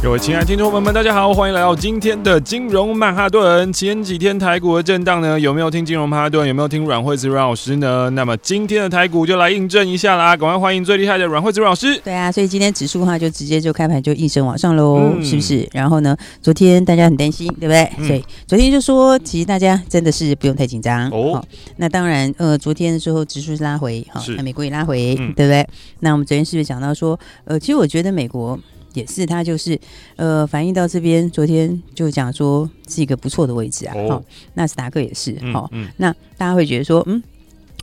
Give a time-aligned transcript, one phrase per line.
[0.00, 3.70] 各位亲爱的听众朋友们，大家好，欢迎来到今天的金融曼哈顿。
[3.72, 6.46] 前几天台股的震荡呢，有没有听金融曼哈顿？
[6.46, 8.08] 有没有听阮惠子阮老师呢？
[8.10, 10.36] 那么今天的台股就来印证一下啦！
[10.36, 11.98] 赶快欢迎最厉害的阮惠子阮老师。
[12.04, 15.68] 对啊，所以今天指数的话，就直接就开盘就应声往上喽，嗯、是不是？
[15.72, 17.90] 然后呢，昨天大家很担心，对不对？
[17.98, 21.44] 嗯、所以昨天就说，其实大家真的是不用太紧张哦。
[21.78, 25.66] 那当然，呃，昨天的时候指数是拉回，好，那美国也拉回，嗯、对不对？
[25.98, 28.56] 那我们昨天是不是讲到说，呃，其实我觉得美国。
[28.94, 29.78] 也是，它就是
[30.16, 33.94] 呃，反映到这边，昨天就讲说是一个不错的位置啊。
[34.08, 37.22] 好、哦，纳斯达克也是，好、嗯，嗯、那大家会觉得说，嗯，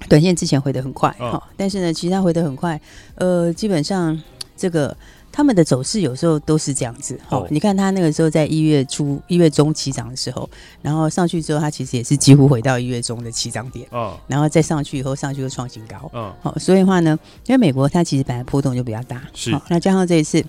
[0.10, 2.80] 短线之前回得很快，好、哦，但是呢，其实它回得很快，
[3.16, 4.20] 呃，基本上
[4.58, 4.96] 这个
[5.32, 7.20] 他们的走势有时候都是这样子。
[7.28, 10.50] 好、哦，你看它那个时候在一月初、一月中起涨的时候，
[10.82, 20.44] 然后上去之后，它其实也是几乎回到一月中的起涨点，哦，然后再上去以后，上去又创新高，嗯、哦，好，所以的话呢，因为美国它其实本来波动就比较大，是，好，那加上这一次。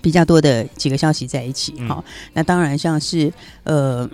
[0.00, 3.30] 比较多的几个消息在一起，好、嗯，那当然像是
[3.64, 4.08] 呃，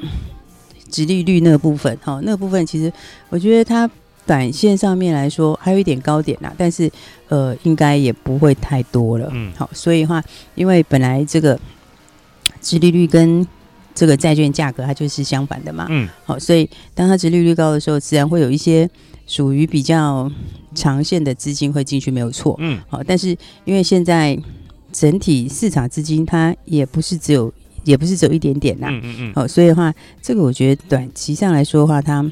[0.90, 2.92] 殖利率那个部分，哈，那个部分其实
[3.28, 3.88] 我觉得它
[4.26, 6.90] 短线上面来说还有一点高点啦，但是
[7.28, 10.20] 呃，应该也不会太多了，嗯，好，所以的话，
[10.56, 11.58] 因为本来这个
[12.60, 13.46] 殖利率跟
[13.94, 18.88] 这个债券价格它就是相反的嘛，嗯，好，所以当它殖利率高的时候，自然会有一些
[19.26, 20.28] 属于比较
[20.74, 23.28] 长线的资金会进去，没有错，嗯，好，但是
[23.64, 24.36] 因为现在。
[24.98, 27.52] 整体市场资金它也不是只有，
[27.84, 28.86] 也不是只有一点点呐。
[28.90, 29.32] 嗯嗯嗯。
[29.34, 32.22] 好，所以的话，这个我觉得短期上来说的话，它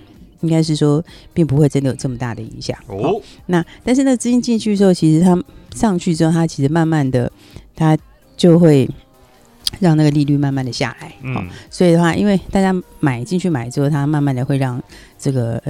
[0.40, 2.74] 应该是说，并不会真的有这么大的影响。
[2.86, 3.20] 哦。
[3.46, 5.38] 那但是那资金进去之后，其实它
[5.74, 7.30] 上去之后，它其实慢慢的，
[7.76, 7.94] 它
[8.34, 8.88] 就会
[9.78, 11.12] 让那个利率慢慢的下来。
[11.22, 11.46] 嗯。
[11.70, 14.82] 所以的话，因为大家买进去买之后，它慢慢的会让
[15.18, 15.62] 这个。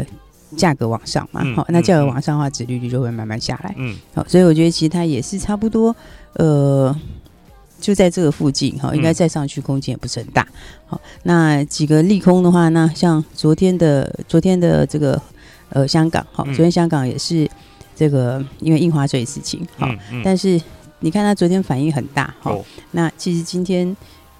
[0.57, 5.93] 价格往上嘛，好、嗯，那价格往上的话，指利率就会慢慢下来，嗯，好，所以我觉得其实它也是差不多，
[6.34, 6.95] 呃，
[7.81, 10.47] 就在这个附近，哈，应该再上去空间也不是很大，
[10.87, 15.21] 好，那几个利空的话，那像昨天的昨天的这个
[15.71, 17.49] 呃香港，好，昨天香港也是
[17.94, 19.89] 这个因为印花税事情，好，
[20.25, 20.61] 但是
[21.00, 23.97] 你看它昨天反应很大，好，那其实今天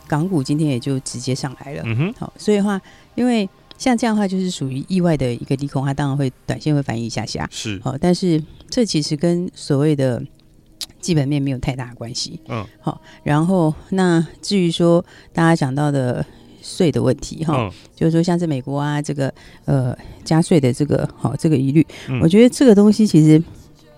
[0.07, 2.81] 港股今天也就直接上来了，嗯哼，好，所以的话
[3.15, 3.49] 因为。
[3.77, 7.79] 像这样的话，就是属于意外的一个利空，它当然会短线会反应一下下，是。
[7.83, 8.41] 好，但是
[8.71, 10.23] 这其实跟所谓的
[11.01, 16.25] 基本面没有太大的关系，嗯，好，然后那至于说大家讲到的
[16.63, 19.33] 税的问题，哈，就是说像是美国啊，这个
[19.65, 21.87] 呃加税的这个好这个疑虑，
[22.23, 23.43] 我觉得这个东西其实。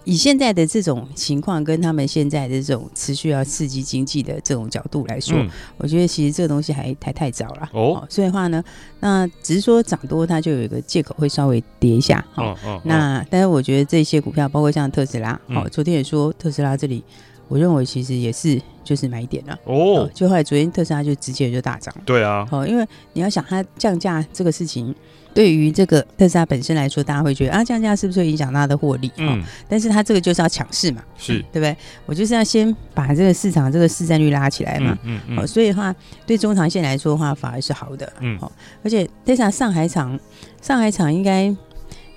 [0.06, 7.68] 以现在的这种情况，跟他们现在的这种持续要刺激经济的这种角度来说，嗯、我觉得其实这个东西还还太早了。
[7.72, 8.62] 哦，所以的话呢，
[9.00, 12.24] 那只是说涨多，它就有一个借口会稍微跌一下。
[12.36, 17.02] 哦哦，那但是我觉得这些股票，包括像特斯拉，好、嗯，昨天也说特斯拉这里，
[17.48, 19.58] 我认为其实也是就是买点了。
[19.64, 21.92] 哦，就后来昨天特斯拉就直接就大涨。
[22.04, 24.94] 对啊，好，因为你要想它降价这个事情。
[25.36, 29.12] 对于这个特斯拉本身来说，大家会觉得啊，降价是不是会影响它的获利？
[29.19, 31.44] 嗯，但是它这个就是要抢势嘛，是。
[31.52, 31.76] 对不对？
[32.06, 38.50] 我就是要先把这个市场这个市占率拉起来嘛，嗯嗯，所以的话，对中长线来说的话，反而是好的，嗯，好，
[38.82, 40.19] 而且特斯拉上海厂，
[40.62, 41.54] 上海厂应该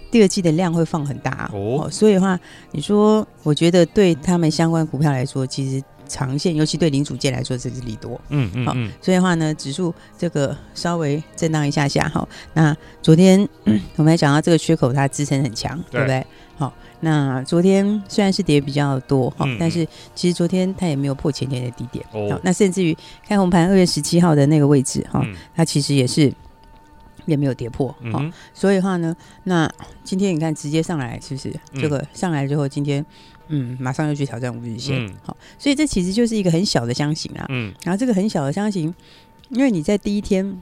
[0.09, 2.40] 第二季的量会放很大哦，所以的话，
[2.72, 5.84] 你说，我觉得对他们相关股票来说，其实。
[6.09, 8.20] 长线，尤其对零组件来说，这是利多。
[8.30, 12.28] 嗯嗯，好，所以的话呢，指数这个稍微震荡一下下，哈。
[12.53, 16.25] 那昨天、嗯、 我们还讲到这个缺口，它支撑很强，对不对？
[16.58, 22.03] 好，那昨天虽然是跌比较多，哈，但是其实昨天它也没有破前天的低点。
[22.12, 25.25] 哦，那甚至于开红盘二月十七号的那个位置，哈，
[25.56, 26.33] 它其实也是
[27.28, 27.95] 也没有跌破。
[28.12, 28.22] 好，
[28.54, 29.72] 所以的话呢，那
[30.04, 31.54] 今天你看直接上来，是不是？
[31.75, 33.06] 这个上来之后，今天。
[33.50, 37.46] 嗯，马上又去挑战五日线，嗯、好，所以这其实就是一个很小的箱型啊。
[37.50, 38.94] 嗯，然后这个很小的箱型，
[39.50, 40.62] 因为你在第一天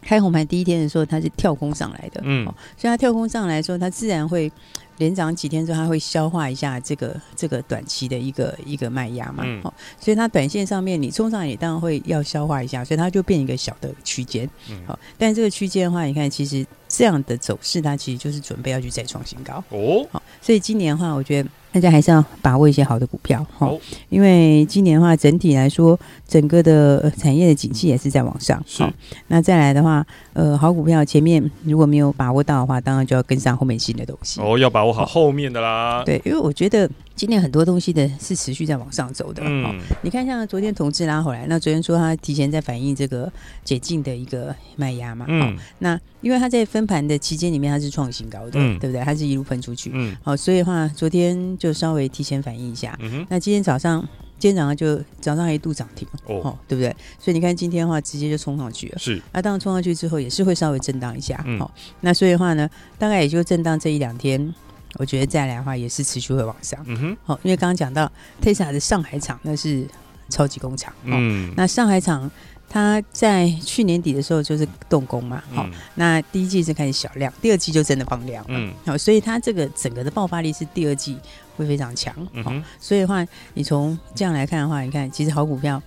[0.00, 2.44] 开红盘第一天的时候，它是跳空上来的，嗯，
[2.76, 4.50] 所以它跳空上来的时候，它自然会
[4.98, 21.48] 连涨几天之后，它会消化一下这个这个短期的一个一个卖压嘛，好、嗯，所以它短线上面你冲上来，你当然会要消化一下，所以它就变一个小的区间，嗯，好，但这个区间的话，你看其实这样的走势，它其实就是准备要去再创新高哦，好，所以今年的话，我觉得。
[21.72, 23.72] 大家还是要把握一些好的股票哈，
[24.10, 25.98] 因为今年的话，整体来说，
[26.28, 28.62] 整个的产业的景气也是在往上。
[28.66, 28.84] 是，
[29.28, 34.40] 那再来的话，呃，好股票前面如果没有把握到的话，当然就要跟上后面新的东西。
[34.42, 36.02] 哦，要把握好后面的啦。
[36.04, 39.42] 对，因为我觉得今年很多东西的是持续在往上走的。
[39.42, 43.32] 嗯，你看，像昨天同志拉回来，那昨天说他提前在反映这个
[43.64, 45.24] 解禁的一个卖压嘛。
[45.26, 49.02] 嗯，那因为他在分盘的期间里面，它是创新高的，嗯、对不对？
[49.02, 49.90] 它是一路喷出去。
[49.94, 51.56] 嗯，好，所以的话，昨天。
[51.62, 53.26] 就稍微提前反应一下，嗯、哼。
[53.30, 54.00] 那今天早上，
[54.36, 56.90] 今天早上就早上还一度涨停哦，哦，对不对？
[57.20, 58.98] 所以你看今天的话，直接就冲上去了。
[58.98, 61.60] 是，那、啊、当然冲上去之后，也是会稍微震荡一下，好、嗯。
[61.60, 61.70] 哦，
[62.00, 62.68] 那所以的话呢，
[62.98, 64.52] 大概也就震荡这一两天，
[64.94, 66.84] 我觉得再来的话，也是持续会往上。
[66.88, 68.10] 嗯哼，好、哦，因为刚刚讲到
[68.42, 69.86] Tesla 的上海厂，那是
[70.28, 72.28] 超级工厂，哦、嗯，那上海厂。
[72.74, 81.18] 它在去年底的时候就是动工嘛，好、嗯，那第一季是开始小量，第二季就真的放量，嗯，好，所以它这个整个的爆发力是第二季
[81.56, 85.82] 会非常强，好、嗯哼，所以的话，你从这样来看的话，你看其实好股票，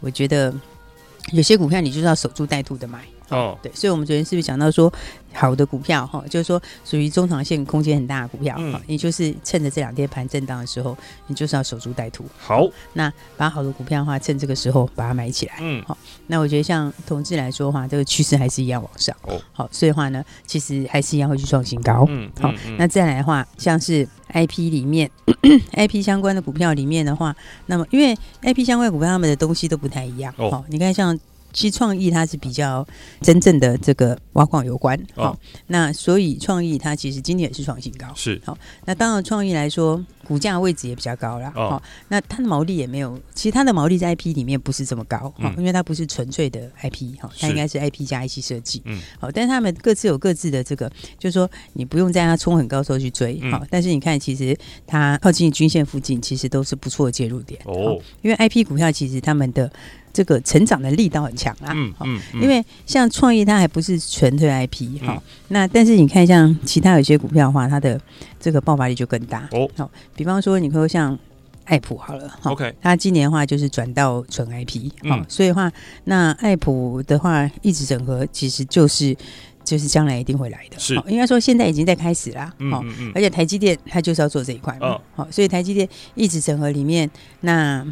[0.00, 0.54] 我觉得
[1.32, 3.00] 有些股票你就是要守株待兔的买。
[3.30, 4.92] 哦，对，所以，我们昨天是不是讲到说，
[5.32, 10.96] 好的股票哈，就是说属于中长线空间很大的股票，嗯，也就是趁着这两天盘震荡的时候，
[11.26, 12.24] 你就是要守株待兔。
[12.38, 15.56] 好，那把好的股票的话，趁这个时候把它买起来。
[15.60, 15.96] 嗯，好，
[16.28, 19.14] 那我觉得像同志来说的话，这个趋势还是一样往上。
[19.22, 22.06] 哦，好，所以的话呢，其实还是一样会去创新高。
[22.08, 25.10] 嗯，好，那再来的话，像是 IP 里面，
[25.76, 27.36] IP 相关的股票里面的话，
[27.66, 30.32] 那么因为 IP 相关的股票，他们的东西都不太一样。
[30.38, 31.18] 哦，你看像。
[31.52, 32.86] 其实创意它是比较
[33.20, 40.04] 真正的这个挖矿有关，好、哦，那所以创意它其实今年也是创新高，是好，那当然创意来说。
[40.28, 50.86] 股价位置也比较高了，哦，那它的毛利也没有，其实它的毛利在 IP 里面不是这么高，嗯，因为它不是纯粹的 IP，哈，它应该是 IP 加 IC 设计，嗯，好，但是他们各自有各自的这个，
[51.18, 54.54] 就是说你不用在它冲很高的时候去追，好，但是你看其实
[54.86, 59.72] 它靠近均线附近，其实都是不错的介入点，哦，因为 IP 股票其实他们的
[60.12, 68.00] 这个成长的力道很强啊，嗯嗯，因为像创意它还不是纯粹 IP，哈，那但是你看像其他有些股票的话，它的
[68.40, 69.90] 这个爆发力就更大，哦，好。
[70.18, 71.16] 比方说，你说像
[71.64, 75.70] 爱普好了，OK，它今年的话就是转到纯 IP，好、嗯，所以的话，
[76.04, 79.16] 那爱普的话一直整合，其实就是
[79.62, 87.08] 就是将来一定会来的，是，应该说现在已经在开始啦，嗯，嗯，嗯，而且台积电它就是要做这一块嘛，好、哦，所以台积电一直整合里面
[87.42, 87.86] 那。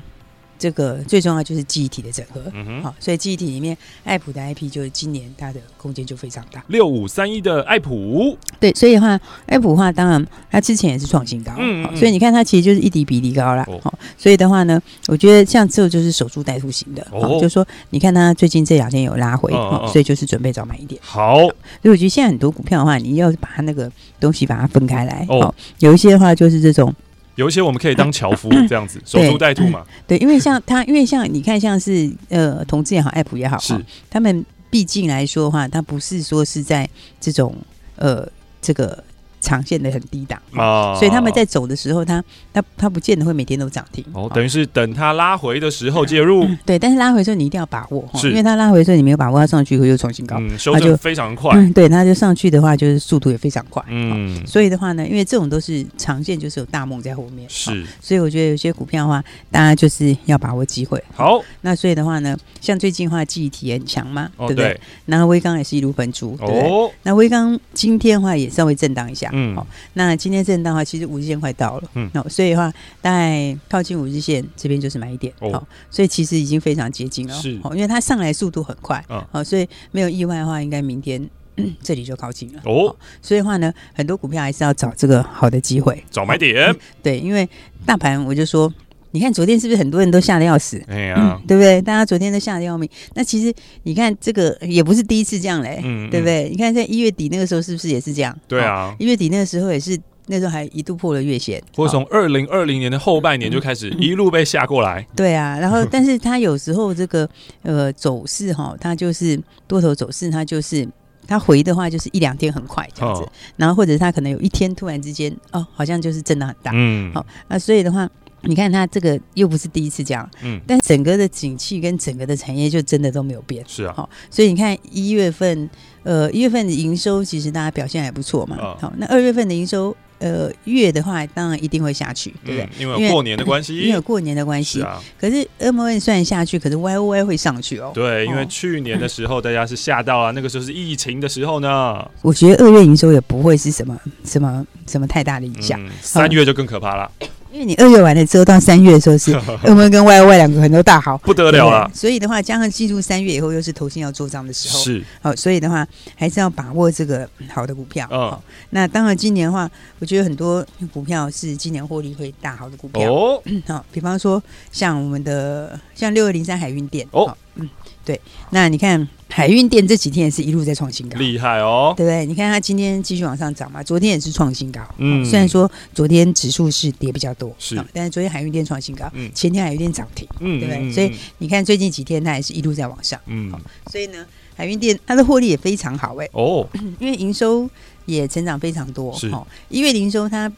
[0.59, 2.83] 这个最重要就是记忆体的整合，好、嗯哼。
[2.85, 6.63] 哦，所以记忆体里面，爱普的 IP 就是今年它的空间就非常大。
[6.69, 21.01] 六五三一的爱普，对，所以的话，爱普的话，当然它之前也是创新高，嗯，嗯，嗯、哦，所以你看它其实就是一底比一底高了，哦，哦，所以的话呢，我觉得像这就是守株待兔型的，就是说你看它最近这两天有拉回，哦，哦，所以就是准备早买一点。
[21.03, 26.95] 好，所以我觉得现在很多股票的话，你要把它那个东西把它分开来，哦，哦，有一些的话就是这种。
[27.37, 29.85] 有一些我们可以当樵夫 这样子，守株待兔嘛。
[30.07, 33.75] 对，因为像他，因为像你看，像是呃，同志也好，爱普也好，是
[34.11, 36.89] 他们毕竟来说的话，他不是说是在
[37.21, 37.55] 这种
[37.95, 38.29] 呃
[38.61, 39.05] 这个。
[39.41, 42.23] 长线的很低档啊，所以他们在走的时候，他
[42.53, 44.31] 他他不见得会每天都涨停哦。
[44.35, 46.79] 等于是等它拉回的时候 介入，对。
[46.79, 51.55] 但是拉回的时候你一定要把握，是因为它拉回的时候你没有把握，它上去以后又重新高，嗯，修正非常快。
[51.75, 53.83] 对，它就上去的话，就是速度也非常快。
[53.89, 57.49] 嗯，所以的话呢，因为这种都是长线，就是有大梦在后面。
[57.49, 61.03] 是，所以我觉得有些股票的话，大家就是要把握机会。
[61.15, 64.79] 好，那所以的话呢，像最近的话记忆体也很强嘛，对不对？
[65.07, 66.91] 然后威刚也是一路喷出，哦。
[67.03, 69.26] 那威刚今天的话也稍微震荡一下。
[69.33, 81.29] 嗯，好，那今天震荡的话，其实五日线快到了，嗯，那所以的话，大概靠近五日线这边就是买一点，哦，所以其实已经非常接近了，是，因为它上来速度很快，好，所以没有意外的话，应该明天
[81.83, 87.49] 这里就靠近了，哦，所以的话呢，很多股票还是要找这个好的机会，找买点，对，因为
[87.85, 88.73] 大盘我就说。
[89.17, 90.79] 你看昨天是不是很多人都吓得要死？
[90.89, 91.81] 哎呀、嗯，对不对？
[91.81, 92.87] 大家昨天都吓得要命。
[93.15, 93.51] 那其实
[93.85, 96.51] 你看这个也不是第一次这样嘞，嗯嗯对不对？
[96.51, 98.39] 你看在一月底那个时候是不是也是这样？
[98.47, 101.63] 对啊，一月底那个时候也是，那时候还一度破了月线。
[101.75, 105.07] 或者从二零二零年的后半年就开始一路被吓过来。
[105.17, 107.27] 对啊，然后 但是它有时候这个
[107.63, 110.87] 呃走势哈，它就是多头走势，它就是
[111.27, 116.71] 它回的话就是一两天很快这样子，哦、然后或者它可能有一天突然之间哦，好像就是震荡很大。
[116.75, 118.07] 嗯，好，那所以的话。
[118.47, 125.69] 你看它这个又不是第一次这样，嗯，但整个的景气跟整个的产业就真的都没有变，是啊，好，所以你看一月份，
[126.03, 132.69] 呃，一月份的营收其实大家表现还不错嘛，好，那二月份的营收，呃，月的话当然一定会下去，对不对？
[132.79, 135.03] 因为过年的关系，因为有过年的关系啊。
[135.21, 137.91] 可是 MON 虽然下去，可是 YOY 会上去哦。
[137.95, 142.09] 对，因为去年的时候大家是吓到啊，那个时候是疫情的时候呢。
[142.23, 147.11] 我觉得二月营收也不会是什么什么什么太大的影响，三月就更可怕了。
[147.57, 149.33] 因为你二月完了之后到三月的时候是，
[149.65, 151.91] 我们跟 Y Y 两个很多大好不得了了。
[151.95, 158.07] 所以的话，加上进入三月以后又是投信要做账的时候，是好，所以的话还是要把握这个好的股票。
[158.11, 158.39] 哦，
[158.71, 163.11] 那当然今年的话，我觉得很多股票是今年获利会大好的股票。
[163.11, 167.09] 哦，好，比方说像我们的像六二零三海运店。
[167.13, 167.67] 哦，嗯。
[168.07, 168.19] 对，
[168.51, 172.25] 那你看海运店这几天也是一路在创新高，厉害哦，对不对？
[172.25, 174.81] 你看它今天继续往上涨嘛，昨天也是创新高。
[174.99, 180.93] 嗯，虽然说昨天指数是跌比较多，是，但是昨天海运店创新高，嗯，前天海运店涨停，嗯，对不对？
[180.93, 183.53] 所以你看最近几天它也是一路在往上，嗯，
[183.91, 186.65] 所以呢，海运店它的获利也非常好哎，哦，
[187.01, 187.69] 因为营收
[188.05, 189.29] 也成长非常多，是，
[189.69, 190.51] 一月营收它。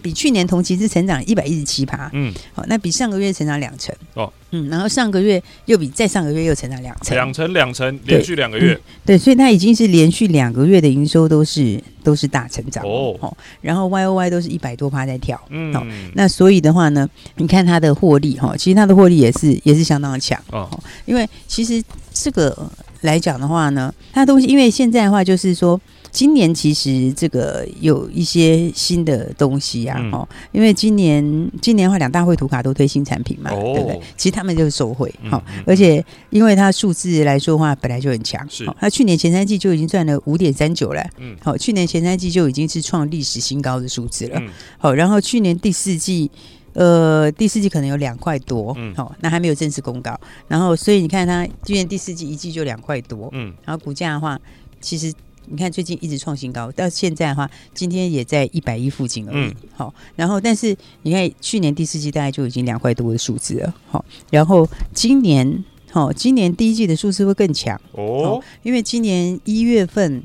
[0.00, 15.84] 比去年同期是成长一百一十七趴，嗯，好，那比上个月成长两成，哦，嗯，然后上个月又比再上个月又成长两成，两成两成，连续两个月，对，所以它已经是连续两个月的营收都是都是大成长哦，然后 Y O Y 都是一百多趴在跳，嗯，好，
[16.14, 20.68] 那所以的话呢，你看它的获利哈，其实它的获利也是也是相当的强哦，
[21.04, 25.80] 因为其实这个来讲的话呢，它东西因为现在的话就是说。
[26.10, 31.22] 今年其实这个有一些新的东西啊，哦，因为今年
[31.60, 34.00] 今年的话，两大绘图卡都推新产品嘛，对不对？
[34.16, 38.66] 其实他们就是受惠，好，而且因为它数字来说的话，本来就很强，是。
[38.80, 44.40] 它去年前三季就已经赚了五点三九了，嗯，好，去年前三季就已经是创历史新高的数字了，
[44.78, 46.30] 好，然后去年第四季，
[46.72, 54.40] 呃，第四季可能有两块多，嗯，好，那还没有正式公告，然后所以你看它今年第四季一季就两块多，嗯，然后股价的话，
[54.80, 55.12] 其实。
[55.48, 59.54] 你看最近一直创新高，到现在的话，今天也在一百一附近而已。
[59.74, 63.74] 好、嗯，然后但是你看去年第四季大概就已经两块多的数字了。
[63.88, 70.22] 好，然后今年，好，今年第一季的数字会更强哦，因为今年一月份，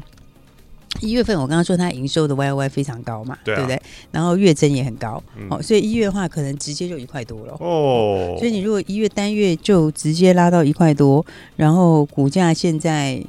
[1.02, 3.82] 一月份我刚刚说它营收的 Y Y 非常高嘛，对，啊、对不对？
[4.12, 8.36] 然后月增也很高，好、嗯，所以一月的话可能直接就一块多了哦。
[8.40, 11.24] 所以你如果一月单月就直接拉到一块多，
[11.56, 13.24] 然后股价现在。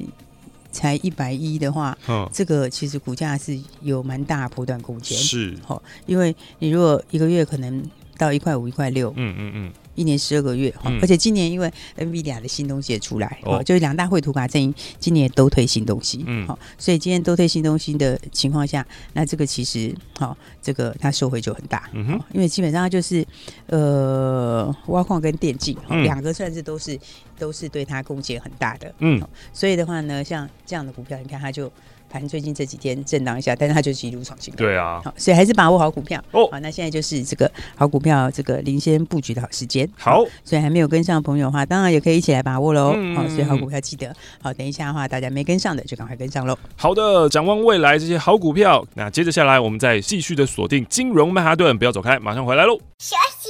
[0.73, 7.81] 才一百一的话，嗯，这个其实股价是有蛮大波段空间，是，好，因为你如果一个月可能
[8.17, 9.71] 到一块五、一块六，嗯嗯嗯。
[9.95, 23.25] 一年十二个月，嗯、而且今年因为 NVIDIA 的新东西也出来，哦，就是两大绘图卡阵营今年也都推新东西，嗯，好，所以今天都推新东西的情况下，那这个其实，好，这个它收回就很大，嗯哼，因为基本上它就是
[23.67, 26.99] 呃挖矿跟电竞，两、嗯、个算是都是
[27.37, 29.21] 都是对它贡献很大的，嗯，
[29.51, 31.71] 所以的话呢，像这样的股票，你看它就。
[32.13, 34.59] 反正最近这几天震荡一下，但是它就是一路创新高。
[34.59, 36.47] 对啊，好，所以还是把握好股票哦。
[36.51, 39.89] 好，那现在就是这个好股票这个领先布局的好时间。
[39.97, 42.93] 好，所以还没有跟上的朋友的话，当然也可以一起来把握喽。
[42.95, 46.55] 嗯，好，所以好股票记得好，等一下的话，大家没跟上的就赶快跟上喽。
[46.75, 52.77] 好的，展望未来这些好股票，那接着下来我们再继续的锁定金融曼哈顿，不要走开，马上回来喽。
[52.99, 53.49] 休息，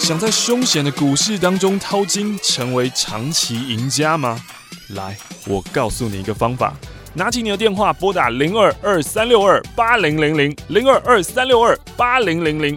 [0.00, 4.40] 想在凶险的股市当中淘金，成为长期赢家吗？
[4.88, 5.16] 来，
[5.46, 6.74] 我告诉你一个方法。
[7.12, 12.76] 拿起你的电话，拨打零二二三六二八零零零零二二三六二八零零零。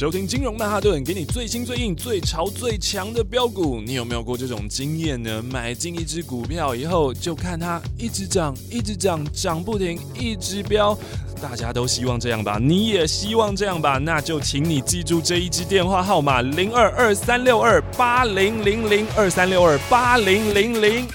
[0.00, 3.82] 收听金融曼哈顿，给你最新最硬、最潮最强的标股。
[3.84, 5.42] 你有没有过这种经验呢？
[5.42, 10.98] 买进一只股票以后，就看它一直涨，一直涨，涨不停，一直飙。
[11.42, 12.58] 大家都希望这样吧？
[12.58, 13.98] 你也希望这样吧？
[13.98, 21.06] 那就请你记住这一支电话号码：零二二三六二八零零零二三六二八零零零。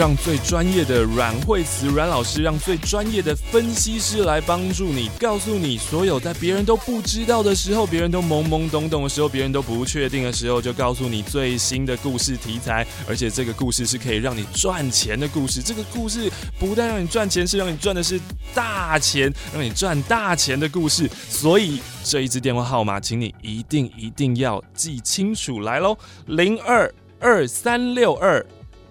[0.00, 15.60] 让最专业的阮慧慈阮老师，让最专业的分析师来帮助你，告诉你所有在别人都不知道的时候，别人都懵懵懂懂的时候，别人都不确定的时候，就告诉你最新的故事题材，而且这个故事是可以让你赚钱的故事。
[15.60, 18.18] 这个故事不但让你赚钱，是让你赚的是
[18.54, 21.06] 大钱，让你赚大钱的故事。
[21.28, 28.42] 所以这一支电话号码，请你一定一定要记清楚来喽，零二二三六二。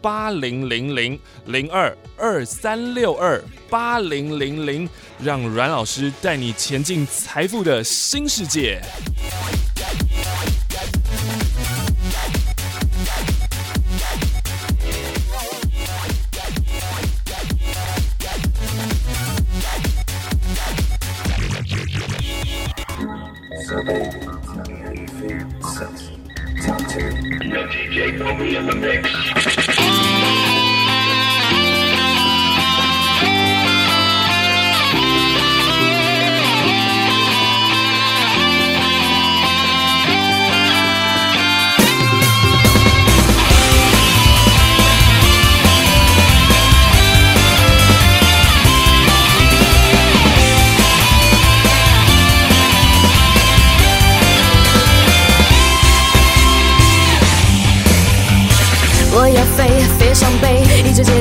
[0.02, 4.90] 八零零零零二二三六二八零零零，
[5.22, 8.82] 让阮老师带你前进财富的新世界。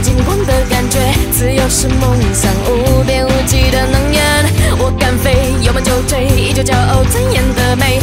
[0.00, 0.98] 金光的感觉，
[1.32, 4.22] 自由是梦想，无边无际的能源。
[4.78, 7.98] 我敢飞，有梦就追，依旧骄傲尊严的美。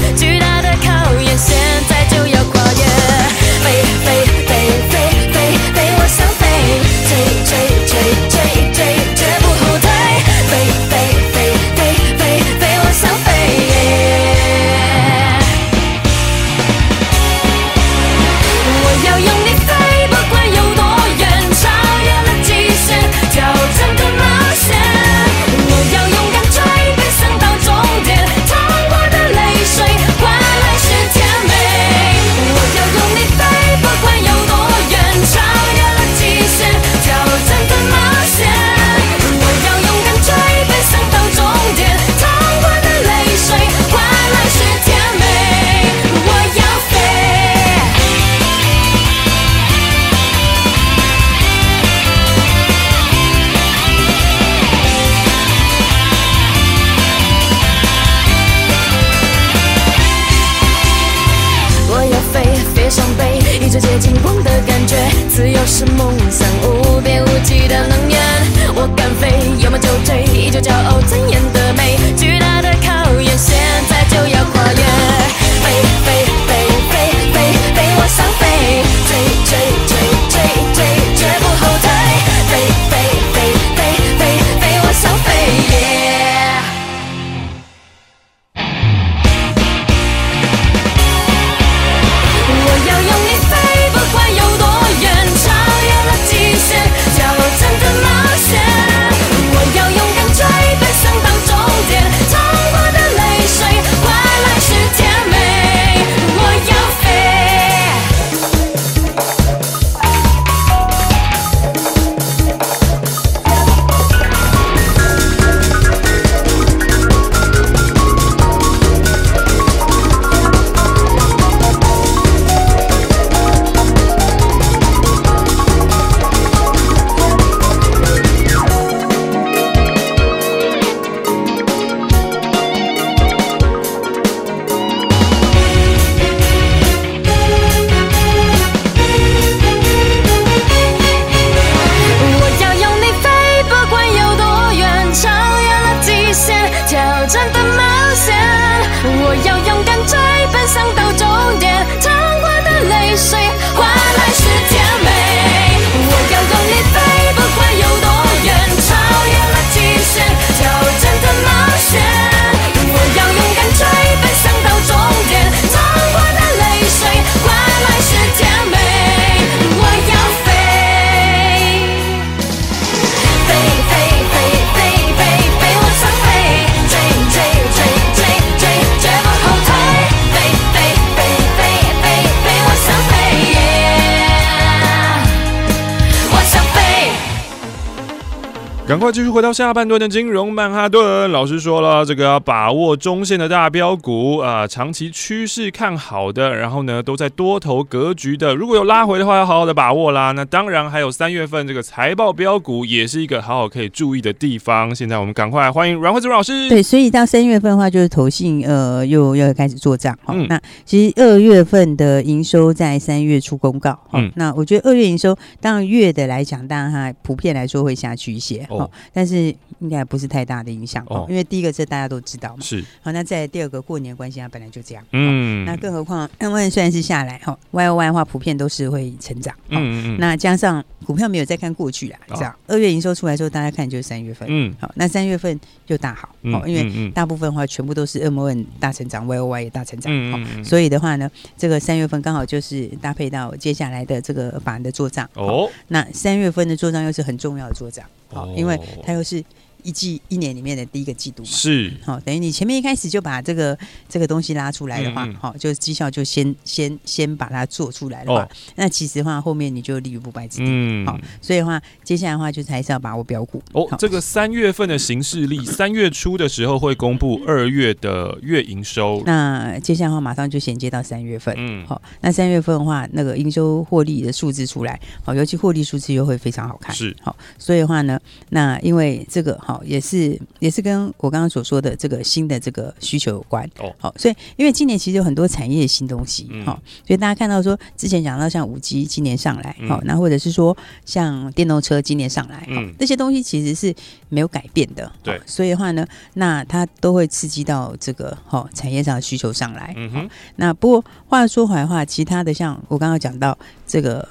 [188.96, 191.30] 赶快继续回到下半段的金融曼哈顿。
[191.30, 200.32] 老师说了，这个要把握中线的大标股啊、呃，长期趋势看好的，然后呢都在多头格局的，如果有拉回的话，要好好的把握啦。
[200.32, 204.96] 那当然还有三月份这个财报标股，也是一个好好可以注意的地方。
[204.96, 206.70] 现在我们赶快来欢迎阮惠慈老师。
[206.70, 210.18] 对，所以到三月份的话，就是投信呃又要开始做账。
[210.24, 214.00] 好、嗯，那其实二月份的营收在三月初公告。
[214.14, 218.66] 嗯，那我觉得二月营收，当然月的来讲，当然它普遍来说会下去一些。
[218.70, 222.84] 哦，但是应该不是太大的影响哦，因为第一个这大家都知道嘛，是。
[223.02, 248.06] 好，那在第二个过年关系，它本来就这样，嗯，那更何况 N 虽然是下来哈，Y O Y 的话普遍都是会成长，嗯嗯嗯，那加上股票没有再看过去啦，这样二月营收出来之后，大家看就是三月份，嗯，好，那三月份就大好，好，因为大部分的话全部都是 M N 大成长，Y O Y 也大成长，嗯，所以的话呢，这个三月份刚好就是搭配到接下来的这个法人的做账，哦，那三月份的做账又是很重要的做账。
[248.30, 249.44] 好，因为它又是。
[249.86, 253.78] 一季一年里面的第一个季度嘛，是好，等于你前面一开始就把这个
[254.10, 260.66] 这个东西拉出来的话，好，就绩效就先先先把它做出来的话，那其实的话后面你就立于不败之地。
[260.68, 263.62] 嗯，好，所以的话接下来的话就是还是要把握标股。
[263.74, 269.22] 哦，这个三月份的行事历， 三月初的时候会公布二月的月营收。
[269.24, 271.54] 那接下来的话马上就衔接到三月份。
[271.58, 276.96] 嗯，好，那三月份的话，那个营收获利的数字出来，好，尤其获利数字又会非常好看。
[276.96, 278.20] 是好，所以的话呢，
[278.50, 279.75] 那因为这个好。
[279.84, 293.94] 也是也是跟我刚刚所说的这个新的这个需求有关哦，好，所以因为今年其实有很多产业的新东西，好，所以大家看到说之前讲到像五 G 今年上来，好，那或者是说像电动车今年上来，嗯，这些东西其实是
[294.30, 303.58] 没有改变的，对，所以的话呢，那它都会刺激到这个好产业上的需求上来，嗯哼，那不过话说回来的话，其他的像我刚刚讲到
[303.88, 304.28] 这个。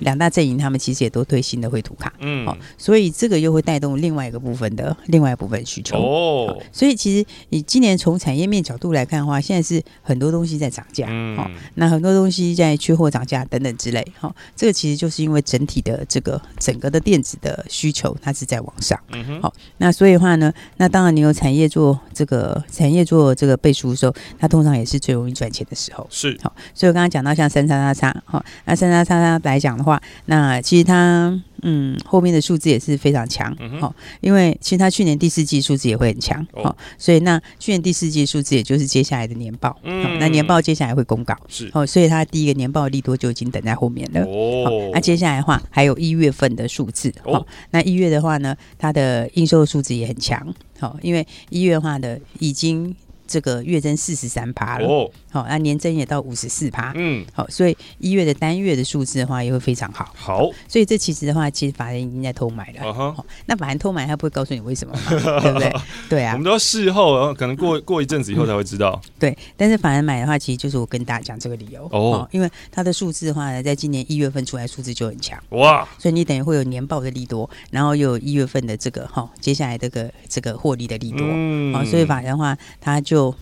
[0.00, 5.96] 两大阵营，他们其实也都推新的绘图卡，嗯，好，所以这个又会带动另外一个部分的另外一部分需求。
[5.96, 6.62] 哦。
[6.72, 11.38] 所以其实你今年从产业面角度来看的话，现在是很多东西在涨价，嗯，
[11.74, 26.38] 那很多东西在缺货涨价等等之类，哈，这个其实就是因为整体的这个整个的电子的需求它是在往上，嗯哼，好，那所以的话呢，那当然你有产业做这个产业做这个背书的时候，它通常也是最容易赚钱的时候，是。
[26.42, 29.87] 好，所以我刚刚讲到像三叉叉叉，好，那三叉叉叉来讲的话。
[29.88, 52.94] 话，那其实它，嗯，后面的数字也是非常强，好、嗯哼，因为其实它去年第四季数字也会很强，好、哦，所以那去年第四季数字也就是接下来的年报，嗯，那年报接下来会公告，是，哦，所以它第一个年报利多就已经等在后面了，哦，那接下来的话还有一月份的数字，哦，那一月的话呢，它的应收的数字也很强，好，因为一月的话的已经。
[53.30, 65.00] 这个月增四十三趴了，哦，好，那年增也到五十四趴，嗯，好，所以一月的单月的数字的话也会非常好，好，所以这其实的话，其实法人已经在偷买了，那法人偷买他不会告诉你为什么嘛，
[65.42, 65.72] 对不对？
[66.08, 71.86] 对啊，我们都要事后，可能过 过一阵子以后才会知道，对，但是法人买的话，其实就是我跟大家讲这个理由。
[71.92, 83.34] 哦，因为它的数字的话呢，在今年一月份出来数字就很强，哇，所以你等于会有年报的利多，然后又有一月份的这个哈，接下来这个这个获利的利多，嗯，好，所以法人的话，他就。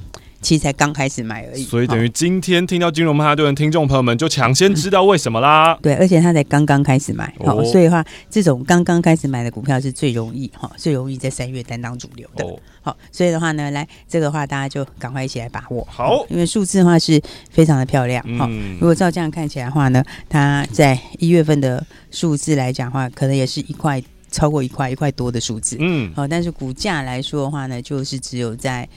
[0.46, 5.72] 就其实才刚开始买而已，所以等于今天听到金融曼哈顿的听众朋友们就抢先知道为什么啦。
[5.72, 12.44] 嗯、 对，而且他才刚刚开始买，好、哦，所以的话，这种刚刚开始买的股票是最容易哈，最容易在三月担当主流的。
[12.80, 15.84] 好、哦，所以的话呢，来这个话大家就赶快一起来把握。
[15.90, 18.22] 好，因为数字的话是非常的漂亮。
[18.38, 25.76] 好、嗯，如果照这样看起来的话呢，它在一月份的数字来讲的话，可能也是一块超过一块一块多的数字。
[25.80, 28.88] 嗯，好，但是股价来说的话呢，就是只有在。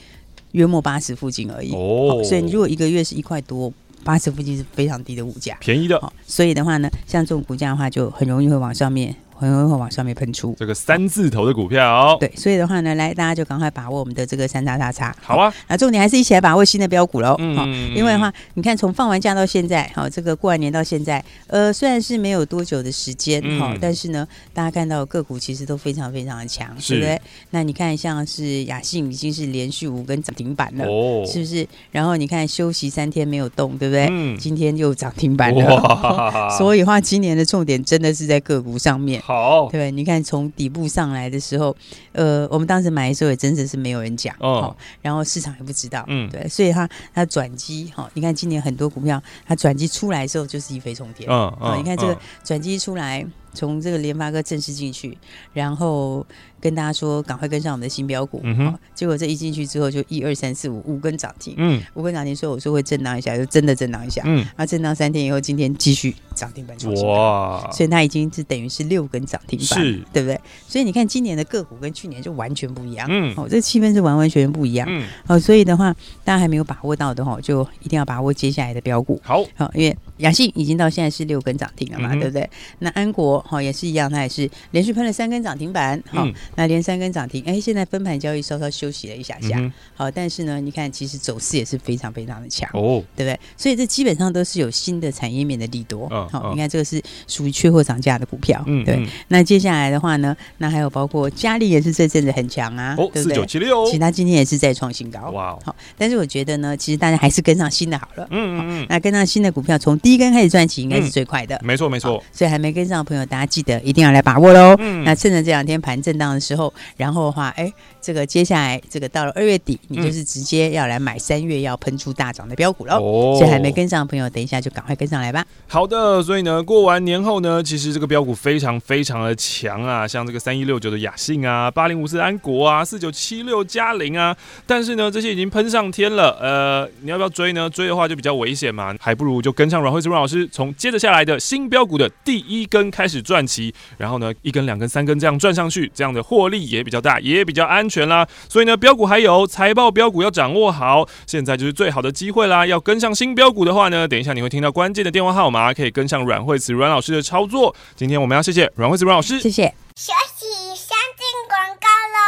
[0.52, 6.00] 约莫八十附近而已哦，所以你如果一个月是一块多，八十附近是非常低的物价，便宜的。
[6.26, 9.14] 所以的话呢，像这种股价的话，就很容易会往上面。
[9.40, 15.16] 很容易会往上面喷出这个三字头的股票，对，所以的话呢，来大家就赶快把握我们的这个三叉叉叉。
[15.22, 17.34] 好啊，那重点还是一起来把握新的标股喽。
[17.38, 27.18] 嗯，因为的话，你看从放完假到现在，好，这个过完年到现在，呃，虽然是没有多久的时间，哈，但是呢，大家看到个股其实都非常非常的强，对不对？
[27.48, 31.66] 那你看像是雅信已经是连续五根涨停板了，哦，是不是？
[31.90, 34.06] 然后你看休息三天没有动，对不对？
[34.10, 39.22] 嗯，今天又涨停板了， 所以话今年的重点真的是在个股上面。
[39.30, 40.20] 好，对，你看。
[40.30, 41.74] 从底部上来的时候，
[42.12, 55.16] 呃，我们当时买的时候也真的是没有人讲哦，然后市场也不知道，嗯，对，所以它它转机哈，你看今年很多股票它转机出来的时候就是一飞冲天，嗯，嗯，你看这个转机出来，从这个联发科正式进去，
[55.52, 56.24] 然后
[56.60, 70.38] 跟大家说赶快跟上我们的新标股，嗯哼，结果这一进去之后就一二三四五五根涨停，嗯，五根涨停，说我说会震荡一下，就真的震荡一下，嗯，那震荡三天以后，今天继续涨停板创新，哇，所以它已经是等于是六根涨停板，是，对不对？
[70.68, 75.94] 所以你看今年的个股跟去年就完全不一样，嗯，哦，这气氛是完完全全不一样，嗯，哦，所以的话，
[76.24, 82.48] 大家还没有把握到的话，就一定要把握接下来的标股，好，好，因为雅信已经到现在是六根涨停了嘛，对不对？
[82.80, 89.60] 那安国哈也是一样，它也是连续喷了三根涨停板，好，那连三根涨停，哎，现在分盘交易稍稍休息了一下下，
[89.94, 93.38] 好，但是呢，你看其实走势也是非常非常的强，哦，对不对？
[93.56, 99.06] 所以这基本上都是有新的产业面的利多，好，你看这个是属于缺货涨价的股票，嗯对。
[99.28, 103.22] 那接下来的话呢，那还有包括嘉利也是这阵子很强啊，对不对？
[103.22, 112.22] 四九七六，其他今天也是在创新高，哇，好，但是我觉得呢，其实大家还是跟上新的好了，嗯嗯嗯，那跟上新的股票从第一根开始赚起，应该是最快的，没错没错。
[112.32, 114.74] 所以还没跟上的朋友，大家记得一定要来把握喽。
[114.78, 122.96] 嗯，那趁着这两天盘震荡的时候，然后的话，哎，这个接下来这个到了二月底，你就是直接要来买三月要喷出大涨的标股喽。
[122.96, 125.44] 哦，所以还没跟上的朋友，等一下就赶快跟上来吧。
[125.68, 136.30] 好的，所以呢，过完年后呢，其实这个标股非常非常的强啊，像这个三一六九的雅信啊，八零五四安国啊，四九七六嘉陵啊，但是呢，这些已经喷上天了。
[136.40, 137.68] 呃，你要不要追呢？
[137.68, 148.24] 追的话就比较危险嘛，还不如就跟上阮慧慈阮老师，从接着下来的新标股的第一根开始赚起，然后呢，一根、两根、三根这样赚上去，这样的获利也比较大，也比较安全啦。
[148.48, 152.64] 所以呢，标股还有财报标股要掌握好，现在就是最好的机会啦。
[152.64, 157.74] 要跟上新标股的话呢，等一下你会听到关键的电话号码，可以跟上阮慧慈阮老师的操作。
[157.96, 159.74] 今天我们要谢谢阮慧慈阮老师，谢谢。
[159.96, 162.20] 休息，先进广告喽。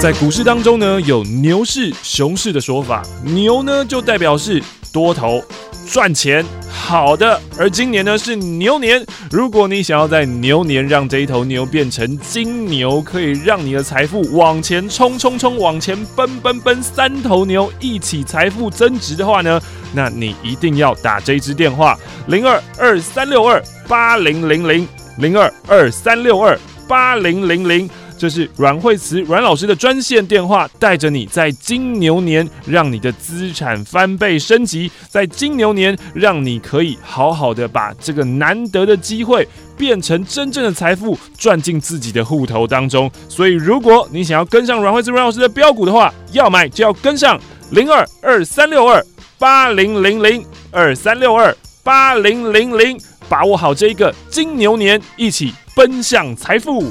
[0.00, 5.42] 在股市当中呢，有牛市、熊市的说法，牛呢就代表是多头。
[5.90, 6.46] 赚钱
[6.88, 9.04] 好的，而今年呢是牛年。
[9.30, 19.60] 如果你想要在牛年让这一头牛变成金牛，可以让你的财富往前冲冲冲，往前奔奔奔，三头牛一起财富增值的话呢，
[19.92, 21.94] 那你一定要打这支电话
[22.26, 27.90] 零二二三六二八零零零零二二三六二八零零零。
[28.18, 43.08] 这是阮慧慈阮老师的专线电话，带着你在金牛年让你的资产翻倍升级，在金牛年让你可以好好的把这个难得的机会变成真正的财富，赚进自己的户头当中。
[43.28, 49.00] 所以，如果你想要跟上阮慧慈阮老师的标股的话，要买就要跟上零二二三六二
[49.38, 56.84] 八零零零二三六二八零零零，把握好这一个金牛年，一起奔向财富。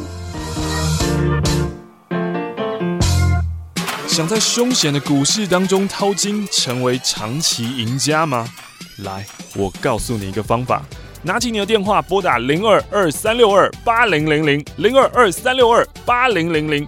[4.18, 8.48] 想在凶险的股市当中淘金，成为长期赢家吗？
[9.04, 10.82] 来，我告诉你一个方法。
[11.22, 16.88] 拿起你的电话，拨打零二二三六二八零零零零二二三六二八零零零。